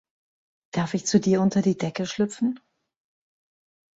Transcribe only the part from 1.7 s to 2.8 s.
Decke schlüpfen?